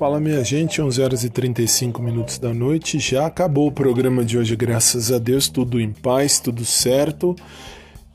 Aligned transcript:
Fala 0.00 0.18
minha 0.18 0.42
gente, 0.42 0.80
11 0.80 1.02
horas 1.02 1.24
e 1.24 1.28
35 1.28 2.00
minutos 2.00 2.38
da 2.38 2.54
noite. 2.54 2.98
Já 2.98 3.26
acabou 3.26 3.68
o 3.68 3.70
programa 3.70 4.24
de 4.24 4.38
hoje, 4.38 4.56
graças 4.56 5.12
a 5.12 5.18
Deus, 5.18 5.46
tudo 5.46 5.78
em 5.78 5.92
paz, 5.92 6.40
tudo 6.40 6.64
certo. 6.64 7.36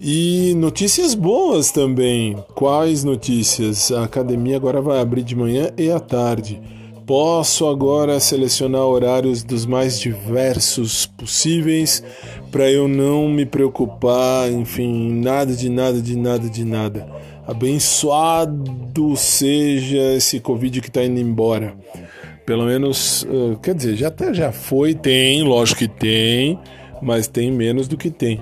E 0.02 0.56
notícias 0.56 1.14
boas 1.14 1.70
também. 1.70 2.44
Quais 2.56 3.04
notícias? 3.04 3.92
A 3.92 4.06
academia 4.06 4.56
agora 4.56 4.82
vai 4.82 5.00
abrir 5.00 5.22
de 5.22 5.36
manhã 5.36 5.70
e 5.78 5.92
à 5.92 6.00
tarde. 6.00 6.60
Posso 7.06 7.68
agora 7.68 8.20
selecionar 8.20 8.82
horários 8.82 9.44
dos 9.44 9.68
mais 9.68 10.00
diversos 10.00 11.06
possíveis 11.06 12.04
para 12.52 12.68
eu 12.68 12.88
não 12.88 13.30
me 13.30 13.46
preocupar, 13.46 14.52
enfim, 14.52 15.22
nada 15.22 15.56
de 15.56 15.70
nada 15.70 16.02
de 16.02 16.18
nada 16.18 16.50
de 16.50 16.66
nada. 16.66 17.08
Abençoado 17.48 19.16
seja 19.16 20.14
esse 20.14 20.40
Covid 20.40 20.82
que 20.82 20.88
está 20.88 21.04
indo 21.04 21.20
embora. 21.20 21.76
Pelo 22.46 22.66
menos, 22.66 23.24
uh, 23.24 23.58
quer 23.62 23.74
dizer, 23.76 23.96
já 23.96 24.08
até 24.08 24.34
já 24.34 24.52
foi, 24.52 24.94
tem, 24.94 25.44
lógico 25.44 25.80
que 25.80 25.88
tem, 25.88 26.60
mas 27.02 27.28
tem 27.28 27.52
menos 27.52 27.88
do 27.88 27.98
que 27.98 28.12
tem. 28.12 28.42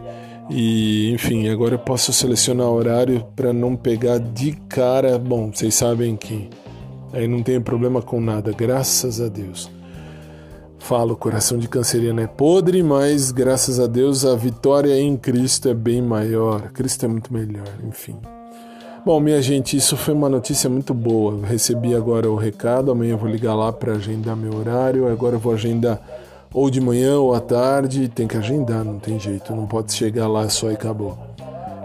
E, 0.50 1.12
enfim, 1.12 1.48
agora 1.48 1.76
eu 1.76 1.80
posso 1.80 2.12
selecionar 2.12 2.68
horário 2.68 3.26
para 3.36 3.54
não 3.54 3.76
pegar 3.76 4.20
de 4.20 4.52
cara. 4.68 5.18
Bom, 5.18 5.52
vocês 5.54 5.74
sabem 5.74 6.16
que 6.16 6.50
aí 7.14 7.28
não 7.28 7.42
tem 7.42 7.62
problema 7.62 8.02
com 8.02 8.20
nada, 8.20 8.52
graças 8.52 9.22
a 9.22 9.30
Deus. 9.30 9.72
Falo, 10.80 11.16
coração 11.16 11.58
de 11.58 11.70
canceriano 11.70 12.20
é 12.20 12.28
podre, 12.28 12.84
mas 12.84 13.32
graças 13.32 13.80
a 13.80 13.88
Deus 13.88 14.26
a 14.26 14.36
vitória 14.36 15.00
em 15.00 15.16
Cristo 15.16 15.70
é 15.70 15.74
bem 15.74 16.02
maior. 16.02 16.74
Cristo 16.74 17.06
é 17.06 17.08
muito 17.08 17.34
melhor, 17.34 17.70
enfim. 17.88 18.18
Bom, 19.06 19.20
minha 19.20 19.42
gente, 19.42 19.76
isso 19.76 19.98
foi 19.98 20.14
uma 20.14 20.30
notícia 20.30 20.70
muito 20.70 20.94
boa. 20.94 21.46
Recebi 21.46 21.94
agora 21.94 22.32
o 22.32 22.38
recado, 22.38 22.90
amanhã 22.90 23.12
eu 23.12 23.18
vou 23.18 23.30
ligar 23.30 23.54
lá 23.54 23.70
para 23.70 23.96
agendar 23.96 24.34
meu 24.34 24.56
horário. 24.56 25.12
Agora 25.12 25.36
eu 25.36 25.40
vou 25.40 25.54
agendar 25.54 26.00
ou 26.54 26.70
de 26.70 26.80
manhã 26.80 27.20
ou 27.20 27.34
à 27.34 27.42
tarde. 27.42 28.08
Tem 28.08 28.30
que 28.30 28.38
agendar, 28.38 28.86
não 28.86 29.00
tem 29.00 29.20
jeito, 29.20 29.54
não 29.54 29.68
pode 29.68 29.92
chegar 29.92 30.30
lá 30.30 30.48
só 30.48 30.72
e 30.72 30.76
acabou. 30.76 31.18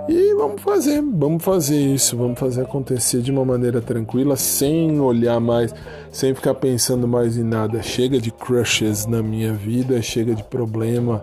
E 0.09 0.33
vamos 0.35 0.63
fazer, 0.63 1.03
vamos 1.03 1.43
fazer 1.43 1.81
isso, 1.93 2.17
vamos 2.17 2.39
fazer 2.39 2.63
acontecer 2.63 3.21
de 3.21 3.33
uma 3.33 3.45
maneira 3.45 3.81
tranquila, 3.81 4.37
sem 4.37 5.01
olhar 5.01 5.41
mais, 5.41 5.75
sem 6.13 6.33
ficar 6.37 6.55
pensando 6.55 7.09
mais 7.09 7.37
em 7.37 7.43
nada. 7.43 7.83
Chega 7.83 8.21
de 8.21 8.31
crushes 8.31 9.07
na 9.07 9.25
minha 9.25 9.53
vida, 9.53 10.01
chega 10.01 10.37
de 10.37 10.45
problema 10.45 11.21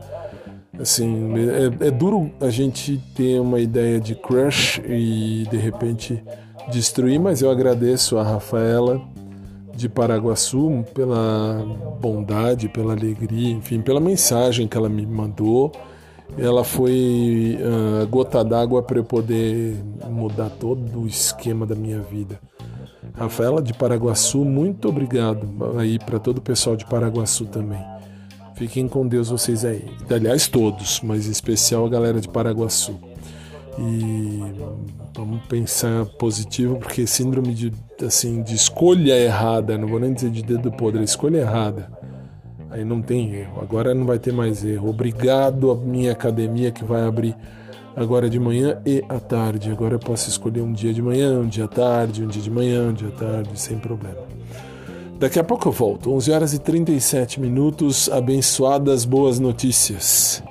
Assim, 0.80 1.34
é, 1.38 1.88
é, 1.88 1.92
duro 1.92 2.32
a 2.40 2.50
gente 2.50 3.02
ter 3.16 3.40
uma 3.40 3.60
ideia 3.60 4.00
de 4.00 4.14
crush 4.14 4.82
e 4.86 5.48
de 5.50 5.58
repente 5.58 6.22
destruir, 6.70 7.20
mas 7.20 7.42
eu 7.42 7.50
agradeço 7.50 8.18
a 8.18 8.24
Rafaela 8.24 9.02
de 9.76 9.90
Paraguaçu 9.90 10.86
pela 10.94 11.66
bondade, 12.00 12.70
pela 12.70 12.94
alegria, 12.94 13.52
enfim, 13.52 13.82
pela 13.82 14.00
mensagem 14.00 14.68
que 14.68 14.78
ela 14.78 14.90
me 14.90 15.06
mandou. 15.06 15.72
Ela 16.38 16.64
foi 16.64 17.58
a 18.02 18.06
gota 18.06 18.44
d'água 18.44 18.82
para 18.82 18.98
eu 18.98 19.04
poder 19.04 19.76
mudar 20.10 20.50
todo 20.50 21.02
o 21.02 21.08
esquema 21.08 21.66
da 21.66 21.76
minha 21.76 22.00
vida. 22.00 22.40
Rafaela 23.14 23.62
de 23.62 23.74
Paraguaçu, 23.74 24.44
muito 24.44 24.90
obrigado 24.90 25.48
aí 25.78 26.00
para 26.00 26.20
todo 26.20 26.40
o 26.40 26.42
pessoal 26.42 26.76
de 26.76 26.86
Paraguaçu 26.86 27.46
também. 27.46 27.95
Fiquem 28.56 28.88
com 28.88 29.06
Deus 29.06 29.30
vocês 29.30 29.66
aí. 29.66 29.84
Aliás, 30.10 30.48
todos, 30.48 31.02
mas 31.04 31.28
em 31.28 31.32
especial 31.32 31.86
a 31.86 31.90
galera 31.90 32.22
de 32.22 32.30
Paraguaçu. 32.30 32.98
E 33.78 34.40
vamos 35.14 35.46
pensar 35.48 36.06
positivo, 36.06 36.78
porque 36.78 37.06
síndrome 37.06 37.54
de, 37.54 37.74
assim, 38.06 38.42
de 38.42 38.56
escolha 38.56 39.14
errada, 39.20 39.78
não 39.78 39.90
vou 39.90 40.00
nem 40.00 40.14
dizer 40.14 40.30
de 40.30 40.42
dedo 40.42 40.72
podre, 40.72 41.04
escolha 41.04 41.40
errada. 41.40 41.92
Aí 42.70 42.86
não 42.86 43.02
tem 43.02 43.34
erro. 43.36 43.62
Agora 43.62 43.94
não 43.94 44.06
vai 44.06 44.20
ter 44.20 44.32
mais 44.32 44.64
erro. 44.64 44.90
Obrigado 44.90 45.72
à 45.72 45.76
minha 45.76 46.14
academia 46.14 46.72
que 46.72 46.84
vai 46.84 47.06
abrir 47.06 47.36
agora 47.96 48.30
de 48.30 48.40
manhã 48.40 48.82
e 48.86 49.04
à 49.10 49.20
tarde. 49.20 49.70
Agora 49.70 49.96
eu 49.96 50.00
posso 50.00 50.30
escolher 50.30 50.62
um 50.62 50.72
dia 50.72 50.94
de 50.94 51.02
manhã, 51.02 51.40
um 51.40 51.48
dia 51.48 51.66
à 51.66 51.68
tarde, 51.68 52.24
um 52.24 52.28
dia 52.28 52.42
de 52.42 52.52
manhã, 52.52 52.90
um 52.90 52.94
dia 52.94 53.10
à 53.10 53.12
tarde, 53.12 53.60
sem 53.60 53.78
problema. 53.78 54.20
Daqui 55.18 55.40
a 55.40 55.44
pouco 55.44 55.70
eu 55.70 55.72
volto, 55.72 56.12
11 56.14 56.32
horas 56.32 56.54
e 56.54 56.60
37 56.60 57.40
minutos. 57.40 58.10
Abençoadas 58.10 59.06
boas 59.06 59.40
notícias. 59.40 60.44